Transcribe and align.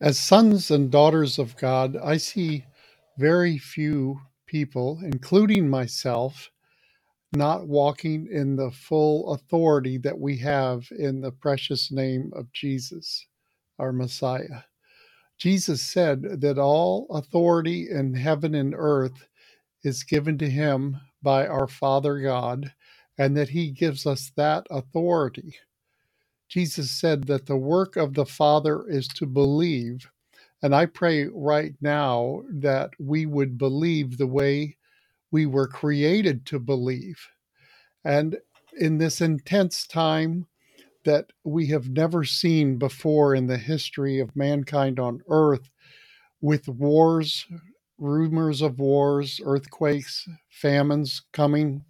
As 0.00 0.20
sons 0.20 0.70
and 0.70 0.92
daughters 0.92 1.40
of 1.40 1.56
God, 1.56 1.96
I 1.96 2.18
see 2.18 2.66
very 3.18 3.58
few 3.58 4.20
people, 4.46 5.00
including 5.02 5.68
myself, 5.70 6.50
not 7.34 7.68
walking 7.68 8.28
in 8.32 8.56
the 8.56 8.70
full 8.72 9.34
authority 9.34 9.98
that 9.98 10.18
we 10.18 10.38
have 10.38 10.88
in 10.98 11.20
the 11.22 11.32
precious 11.32 11.92
name 11.92 12.32
of 12.34 12.52
Jesus, 12.52 13.26
our 13.78 13.92
Messiah. 13.92 14.62
Jesus 15.38 15.82
said 15.82 16.42
that 16.42 16.58
all 16.58 17.06
authority 17.10 17.88
in 17.90 18.14
heaven 18.14 18.54
and 18.54 18.74
earth 18.76 19.26
is 19.84 20.04
given 20.04 20.38
to 20.38 20.50
him 20.50 20.98
by 21.22 21.46
our 21.46 21.68
Father 21.68 22.20
God, 22.20 22.74
and 23.18 23.36
that 23.36 23.50
he 23.50 23.72
gives 23.72 24.06
us 24.06 24.32
that 24.36 24.66
authority. 24.70 25.56
Jesus 26.48 26.90
said 26.90 27.24
that 27.24 27.46
the 27.46 27.56
work 27.56 27.96
of 27.96 28.14
the 28.14 28.26
Father 28.26 28.84
is 28.88 29.08
to 29.08 29.26
believe. 29.26 30.10
And 30.62 30.74
I 30.74 30.86
pray 30.86 31.26
right 31.26 31.74
now 31.80 32.42
that 32.50 32.90
we 32.98 33.26
would 33.26 33.58
believe 33.58 34.16
the 34.16 34.26
way 34.26 34.76
we 35.30 35.46
were 35.46 35.68
created 35.68 36.46
to 36.46 36.58
believe. 36.58 37.18
And 38.04 38.38
in 38.78 38.98
this 38.98 39.20
intense 39.20 39.86
time 39.86 40.46
that 41.04 41.26
we 41.44 41.66
have 41.68 41.90
never 41.90 42.24
seen 42.24 42.78
before 42.78 43.34
in 43.34 43.46
the 43.46 43.58
history 43.58 44.20
of 44.20 44.36
mankind 44.36 44.98
on 44.98 45.20
earth, 45.28 45.70
with 46.40 46.68
wars, 46.68 47.46
rumors 47.98 48.62
of 48.62 48.78
wars, 48.78 49.40
earthquakes, 49.44 50.28
famines 50.50 51.22
coming, 51.32 51.84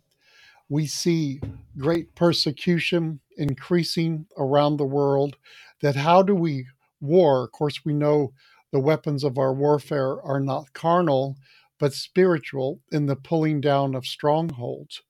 we 0.69 0.87
see 0.87 1.41
great 1.77 2.15
persecution 2.15 3.21
increasing 3.39 4.27
around 4.39 4.79
the 4.79 4.87
world. 4.87 5.37
That 5.83 5.97
how 5.97 6.23
do 6.23 6.37
we 6.37 6.67
war? 7.01 7.45
Of 7.47 7.53
course, 7.53 7.83
we 7.87 7.95
know 7.95 8.35
the 8.73 8.81
weapons 8.81 9.25
of 9.25 9.39
our 9.39 9.55
warfare 9.55 10.23
are 10.23 10.41
not 10.41 10.75
carnal, 10.75 11.37
but 11.81 11.95
spiritual 11.95 12.81
in 12.93 13.07
the 13.07 13.17
pulling 13.17 13.63
down 13.63 13.97
of 13.97 14.07
strongholds. 14.07 15.03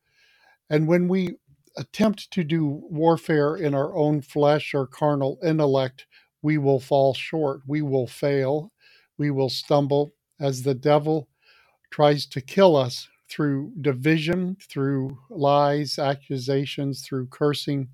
And 0.70 0.88
when 0.88 1.08
we 1.08 1.36
attempt 1.76 2.30
to 2.32 2.44
do 2.44 2.82
warfare 2.90 3.56
in 3.56 3.74
our 3.74 3.96
own 3.96 4.22
flesh 4.22 4.74
or 4.74 4.86
carnal 4.86 5.38
intellect, 5.44 6.06
we 6.42 6.58
will 6.58 6.80
fall 6.80 7.14
short. 7.14 7.62
We 7.66 7.82
will 7.82 8.06
fail. 8.06 8.72
We 9.18 9.30
will 9.30 9.50
stumble 9.50 10.12
as 10.40 10.62
the 10.64 10.74
devil 10.74 11.28
tries 11.90 12.26
to 12.26 12.40
kill 12.40 12.76
us 12.76 13.08
through 13.30 13.72
division, 13.80 14.56
through 14.62 15.18
lies, 15.30 15.98
accusations, 15.98 17.02
through 17.02 17.28
cursing. 17.28 17.88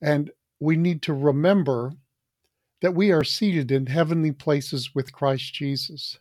And 0.00 0.30
we 0.60 0.76
need 0.76 1.02
to 1.02 1.14
remember 1.14 1.92
that 2.80 2.94
we 2.94 3.10
are 3.10 3.24
seated 3.24 3.70
in 3.70 3.86
heavenly 3.86 4.32
places 4.32 4.94
with 4.94 5.12
Christ 5.12 5.52
Jesus. 5.54 6.18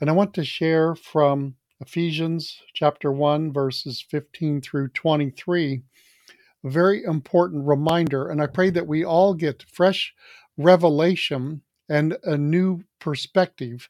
And 0.00 0.10
I 0.10 0.12
want 0.12 0.34
to 0.34 0.44
share 0.44 0.94
from 0.94 1.54
Ephesians 1.80 2.60
chapter 2.74 3.12
1, 3.12 3.52
verses 3.52 4.04
15 4.10 4.60
through 4.60 4.88
23, 4.88 5.82
a 6.64 6.70
very 6.70 7.04
important 7.04 7.66
reminder. 7.66 8.28
And 8.28 8.42
I 8.42 8.46
pray 8.46 8.70
that 8.70 8.88
we 8.88 9.04
all 9.04 9.34
get 9.34 9.64
fresh 9.72 10.12
revelation 10.56 11.62
and 11.88 12.18
a 12.24 12.36
new 12.36 12.82
perspective 12.98 13.88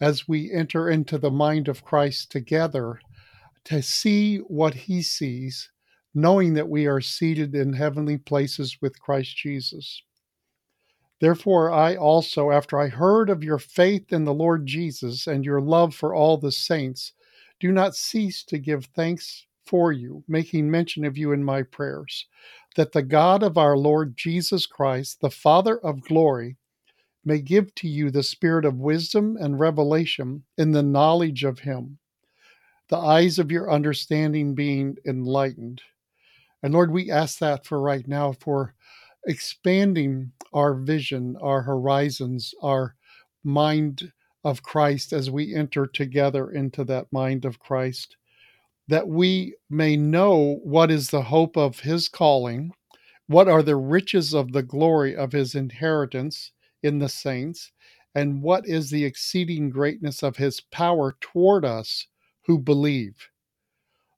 as 0.00 0.28
we 0.28 0.52
enter 0.52 0.90
into 0.90 1.16
the 1.16 1.30
mind 1.30 1.68
of 1.68 1.84
Christ 1.84 2.30
together 2.30 3.00
to 3.64 3.82
see 3.82 4.38
what 4.38 4.74
he 4.74 5.00
sees, 5.00 5.70
knowing 6.14 6.54
that 6.54 6.68
we 6.68 6.86
are 6.86 7.00
seated 7.00 7.54
in 7.54 7.72
heavenly 7.72 8.18
places 8.18 8.78
with 8.80 9.00
Christ 9.00 9.36
Jesus. 9.36 10.02
Therefore, 11.20 11.70
I 11.70 11.94
also, 11.94 12.50
after 12.50 12.78
I 12.80 12.88
heard 12.88 13.30
of 13.30 13.44
your 13.44 13.58
faith 13.58 14.12
in 14.12 14.24
the 14.24 14.34
Lord 14.34 14.66
Jesus 14.66 15.26
and 15.26 15.44
your 15.44 15.60
love 15.60 15.94
for 15.94 16.14
all 16.14 16.36
the 16.36 16.50
saints, 16.50 17.12
do 17.60 17.70
not 17.70 17.94
cease 17.94 18.42
to 18.44 18.58
give 18.58 18.86
thanks 18.86 19.46
for 19.64 19.92
you, 19.92 20.24
making 20.26 20.68
mention 20.68 21.04
of 21.04 21.16
you 21.16 21.30
in 21.30 21.44
my 21.44 21.62
prayers, 21.62 22.26
that 22.74 22.90
the 22.90 23.02
God 23.02 23.42
of 23.44 23.56
our 23.56 23.76
Lord 23.76 24.16
Jesus 24.16 24.66
Christ, 24.66 25.20
the 25.20 25.30
Father 25.30 25.78
of 25.78 26.02
glory, 26.02 26.56
may 27.24 27.40
give 27.40 27.72
to 27.76 27.88
you 27.88 28.10
the 28.10 28.24
spirit 28.24 28.64
of 28.64 28.80
wisdom 28.80 29.36
and 29.40 29.60
revelation 29.60 30.42
in 30.58 30.72
the 30.72 30.82
knowledge 30.82 31.44
of 31.44 31.60
him, 31.60 31.98
the 32.88 32.96
eyes 32.96 33.38
of 33.38 33.52
your 33.52 33.70
understanding 33.70 34.56
being 34.56 34.96
enlightened. 35.06 35.82
And 36.62 36.72
Lord, 36.72 36.92
we 36.92 37.10
ask 37.10 37.38
that 37.38 37.66
for 37.66 37.80
right 37.80 38.06
now 38.06 38.32
for 38.32 38.74
expanding 39.26 40.32
our 40.52 40.74
vision, 40.74 41.36
our 41.40 41.62
horizons, 41.62 42.54
our 42.62 42.94
mind 43.44 44.12
of 44.44 44.62
Christ 44.62 45.12
as 45.12 45.30
we 45.30 45.54
enter 45.54 45.86
together 45.86 46.50
into 46.50 46.84
that 46.84 47.12
mind 47.12 47.44
of 47.44 47.58
Christ, 47.58 48.16
that 48.88 49.08
we 49.08 49.54
may 49.70 49.96
know 49.96 50.60
what 50.62 50.90
is 50.90 51.10
the 51.10 51.22
hope 51.22 51.56
of 51.56 51.80
his 51.80 52.08
calling, 52.08 52.72
what 53.26 53.48
are 53.48 53.62
the 53.62 53.76
riches 53.76 54.34
of 54.34 54.52
the 54.52 54.62
glory 54.62 55.16
of 55.16 55.32
his 55.32 55.54
inheritance 55.54 56.52
in 56.82 56.98
the 56.98 57.08
saints, 57.08 57.72
and 58.14 58.42
what 58.42 58.66
is 58.66 58.90
the 58.90 59.04
exceeding 59.04 59.70
greatness 59.70 60.22
of 60.22 60.36
his 60.36 60.60
power 60.60 61.16
toward 61.20 61.64
us 61.64 62.06
who 62.44 62.58
believe, 62.58 63.28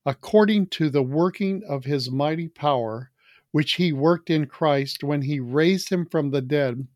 according 0.06 0.66
to 0.66 0.90
the 0.90 1.02
working 1.02 1.62
of 1.68 1.84
his 1.84 2.10
mighty 2.10 2.48
power, 2.48 3.10
which 3.52 3.74
he 3.74 3.92
worked 3.92 4.30
in 4.30 4.46
Christ 4.46 5.04
when 5.04 5.22
he 5.22 5.40
raised 5.40 5.88
him 5.88 6.06
from 6.06 6.30
the 6.30 6.42
dead 6.42 6.86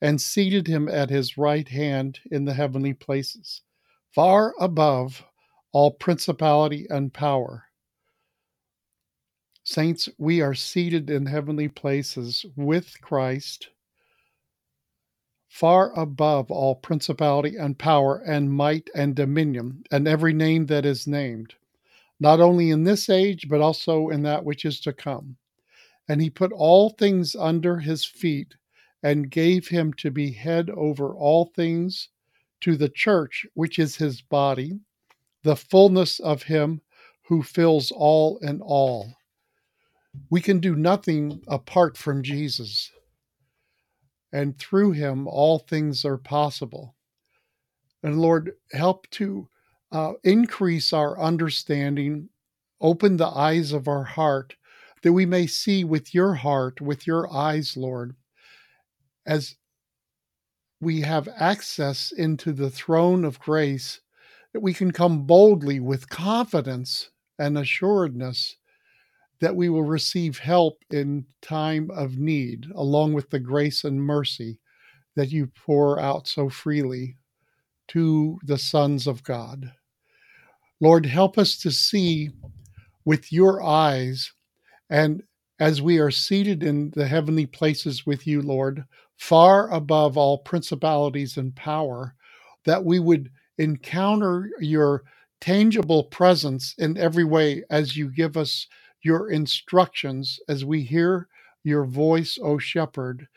and 0.00 0.20
seated 0.20 0.66
him 0.66 0.88
at 0.88 1.10
his 1.10 1.38
right 1.38 1.68
hand 1.68 2.20
in 2.30 2.44
the 2.44 2.54
heavenly 2.54 2.94
places, 2.94 3.62
far 4.10 4.54
above 4.58 5.24
all 5.72 5.90
principality 5.90 6.86
and 6.90 7.12
power. 7.12 7.64
Saints, 9.64 10.08
we 10.18 10.40
are 10.40 10.54
seated 10.54 11.08
in 11.08 11.26
heavenly 11.26 11.68
places 11.68 12.44
with 12.56 13.00
Christ 13.00 13.68
far 15.52 15.92
above 16.00 16.50
all 16.50 16.74
principality 16.74 17.56
and 17.56 17.78
power 17.78 18.16
and 18.26 18.50
might 18.50 18.88
and 18.94 19.14
dominion, 19.14 19.84
and 19.90 20.08
every 20.08 20.32
name 20.32 20.64
that 20.64 20.86
is 20.86 21.06
named, 21.06 21.54
not 22.22 22.40
only 22.40 22.70
in 22.70 22.84
this 22.84 23.10
age, 23.10 23.48
but 23.48 23.60
also 23.60 24.08
in 24.08 24.22
that 24.22 24.44
which 24.44 24.64
is 24.64 24.80
to 24.80 24.92
come. 24.92 25.36
And 26.08 26.22
he 26.22 26.30
put 26.30 26.52
all 26.52 26.90
things 26.90 27.34
under 27.34 27.80
his 27.80 28.04
feet 28.04 28.54
and 29.02 29.28
gave 29.28 29.66
him 29.66 29.92
to 29.94 30.10
be 30.12 30.30
head 30.30 30.70
over 30.70 31.16
all 31.16 31.46
things 31.46 32.10
to 32.60 32.76
the 32.76 32.88
church, 32.88 33.44
which 33.54 33.76
is 33.80 33.96
his 33.96 34.22
body, 34.22 34.78
the 35.42 35.56
fullness 35.56 36.20
of 36.20 36.44
him 36.44 36.80
who 37.22 37.42
fills 37.42 37.90
all 37.90 38.38
in 38.38 38.60
all. 38.60 39.12
We 40.30 40.40
can 40.40 40.60
do 40.60 40.76
nothing 40.76 41.42
apart 41.48 41.96
from 41.96 42.22
Jesus 42.22 42.92
and 44.32 44.56
through 44.58 44.92
him 44.92 45.26
all 45.26 45.58
things 45.58 46.04
are 46.04 46.18
possible. 46.18 46.94
And 48.04 48.20
Lord, 48.20 48.52
help 48.70 49.10
to 49.10 49.48
uh, 49.92 50.14
increase 50.24 50.92
our 50.92 51.20
understanding, 51.20 52.28
open 52.80 53.16
the 53.16 53.28
eyes 53.28 53.72
of 53.72 53.86
our 53.86 54.04
heart, 54.04 54.56
that 55.02 55.12
we 55.12 55.26
may 55.26 55.46
see 55.46 55.84
with 55.84 56.14
your 56.14 56.34
heart, 56.34 56.80
with 56.80 57.06
your 57.06 57.32
eyes, 57.32 57.76
Lord, 57.76 58.16
as 59.26 59.56
we 60.80 61.02
have 61.02 61.28
access 61.36 62.10
into 62.10 62.52
the 62.52 62.70
throne 62.70 63.24
of 63.24 63.38
grace, 63.38 64.00
that 64.52 64.60
we 64.60 64.74
can 64.74 64.90
come 64.90 65.26
boldly 65.26 65.78
with 65.80 66.08
confidence 66.08 67.10
and 67.38 67.56
assuredness 67.56 68.56
that 69.40 69.56
we 69.56 69.68
will 69.68 69.82
receive 69.82 70.38
help 70.38 70.78
in 70.90 71.26
time 71.40 71.90
of 71.90 72.16
need, 72.16 72.66
along 72.74 73.12
with 73.12 73.28
the 73.30 73.40
grace 73.40 73.82
and 73.84 74.00
mercy 74.00 74.58
that 75.16 75.30
you 75.30 75.48
pour 75.48 75.98
out 76.00 76.28
so 76.28 76.48
freely 76.48 77.16
to 77.88 78.38
the 78.44 78.56
sons 78.56 79.06
of 79.06 79.22
God. 79.24 79.72
Lord, 80.82 81.06
help 81.06 81.38
us 81.38 81.56
to 81.58 81.70
see 81.70 82.30
with 83.04 83.32
your 83.32 83.62
eyes, 83.62 84.32
and 84.90 85.22
as 85.60 85.80
we 85.80 86.00
are 86.00 86.10
seated 86.10 86.64
in 86.64 86.90
the 86.90 87.06
heavenly 87.06 87.46
places 87.46 88.04
with 88.04 88.26
you, 88.26 88.42
Lord, 88.42 88.84
far 89.16 89.70
above 89.70 90.18
all 90.18 90.38
principalities 90.38 91.36
and 91.36 91.54
power, 91.54 92.16
that 92.64 92.84
we 92.84 92.98
would 92.98 93.30
encounter 93.58 94.50
your 94.58 95.04
tangible 95.40 96.02
presence 96.02 96.74
in 96.78 96.98
every 96.98 97.24
way 97.24 97.62
as 97.70 97.96
you 97.96 98.10
give 98.10 98.36
us 98.36 98.66
your 99.02 99.30
instructions 99.30 100.40
as 100.48 100.64
we 100.64 100.82
hear 100.82 101.28
your 101.62 101.84
voice, 101.84 102.40
O 102.42 102.58
shepherd, 102.58 103.28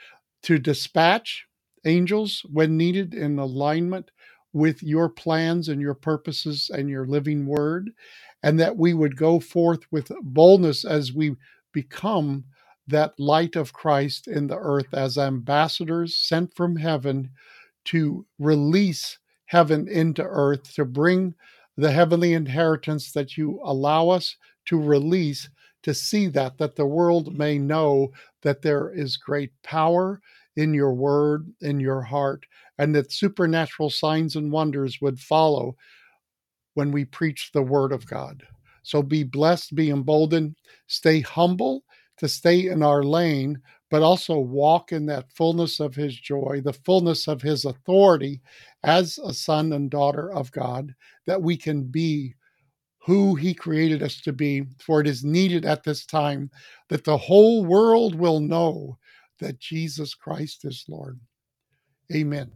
to 0.42 0.57
dispatch 0.57 1.45
angels 1.86 2.44
when 2.51 2.75
needed 2.75 3.13
in 3.13 3.38
alignment 3.38 4.09
with 4.56 4.81
your 4.81 5.10
plans 5.10 5.68
and 5.68 5.81
your 5.81 5.94
purposes 5.94 6.72
and 6.74 6.90
your 6.90 7.06
living 7.06 7.46
word, 7.46 7.92
and 8.42 8.57
that 8.57 8.78
we 8.78 8.94
would 8.94 9.18
go 9.18 9.38
forth 9.38 9.81
with 9.92 10.10
boldness 10.22 10.86
as 10.86 11.12
we 11.12 11.36
become 11.74 12.46
that 12.88 13.19
light 13.19 13.57
of 13.57 13.74
Christ 13.74 14.30
in 14.30 14.48
the 14.48 14.57
earth 14.57 14.94
as 14.94 15.18
ambassadors 15.18 16.16
sent 16.16 16.56
from 16.56 16.78
heaven 16.78 17.31
to 17.86 18.25
release 18.40 19.19
heaven 19.48 19.90
into 19.90 20.24
earth, 20.24 20.74
to 20.75 20.86
bring 20.86 21.36
the 21.75 21.92
heavenly 21.92 22.31
inheritance 22.31 23.12
that 23.12 23.36
you 23.36 23.60
allow 23.62 24.07
us 24.07 24.38
to 24.68 24.80
release 24.80 25.50
to 25.84 25.94
see 25.94 26.28
that 26.28 26.57
that 26.60 26.78
the 26.78 26.86
world 26.86 27.38
may 27.38 27.60
know 27.60 28.13
that 28.42 28.62
there 28.62 28.90
is 28.90 29.18
great 29.18 29.52
power 29.63 30.22
in 30.56 30.74
your 30.74 30.94
word 30.94 31.52
in 31.62 31.80
your 31.80 32.02
heart 32.02 32.46
and 32.78 32.94
that 32.96 33.12
supernatural 33.12 33.90
signs 33.90 34.36
and 34.36 34.52
wonders 34.52 35.00
would 35.02 35.19
follow 35.19 35.75
when 36.75 36.92
we 36.92 37.06
preach 37.06 37.52
the 37.52 37.62
word 37.62 37.92
of 37.92 38.06
God. 38.06 38.44
So 38.84 39.02
be 39.02 39.24
blessed, 39.24 39.75
be 39.75 39.90
emboldened, 39.90 40.56
stay 40.88 41.22
humble 41.22 41.84
to 42.18 42.28
stay 42.28 42.68
in 42.68 42.84
our 42.84 43.04
lane, 43.04 43.60
but 43.90 44.02
also 44.02 44.38
walk 44.38 44.92
in 44.92 45.06
that 45.07 45.31
fullness 45.31 45.80
of 45.80 45.96
his 45.96 46.16
joy, 46.16 46.62
the 46.63 46.74
fullness 46.74 47.28
of 47.28 47.42
his 47.42 47.66
authority 47.66 48.42
as 48.84 49.18
a 49.18 49.34
son 49.34 49.74
and 49.74 49.90
daughter 49.90 50.31
of 50.31 50.52
God, 50.52 50.94
that 51.25 51.42
we 51.42 51.57
can 51.57 51.84
be 51.84 52.36
who 53.00 53.36
he 53.36 53.54
created 53.54 54.02
us 54.02 54.19
to 54.22 54.34
be, 54.34 54.63
for 54.80 55.00
it 55.00 55.07
is 55.07 55.24
needed 55.24 55.66
at 55.66 55.84
this 55.84 56.06
time 56.06 56.50
that 56.90 57.04
the 57.04 57.18
whole 57.18 57.63
world 57.63 58.16
will 58.16 58.40
know 58.40 58.98
that 59.40 59.60
Jesus 59.60 60.14
Christ 60.14 60.66
is 60.66 60.86
Lord. 60.88 61.20
Amen. 62.14 62.52